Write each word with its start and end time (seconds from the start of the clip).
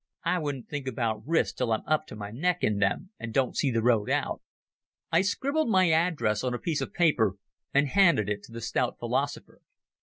I 0.23 0.39
won't 0.39 0.67
think 0.67 0.87
about 0.87 1.21
risks 1.27 1.53
till 1.55 1.71
I'm 1.71 1.83
up 1.85 2.07
to 2.07 2.15
my 2.15 2.31
neck 2.31 2.63
in 2.63 2.79
them 2.79 3.11
and 3.19 3.31
don't 3.31 3.55
see 3.55 3.69
the 3.69 3.83
road 3.83 4.09
out." 4.09 4.41
I 5.11 5.21
scribbled 5.21 5.69
my 5.69 5.91
address 5.91 6.43
on 6.43 6.55
a 6.55 6.57
piece 6.57 6.81
of 6.81 6.91
paper 6.91 7.35
and 7.71 7.87
handed 7.87 8.27
it 8.27 8.41
to 8.45 8.51
the 8.51 8.61
stout 8.61 8.97
philosopher. 8.97 9.61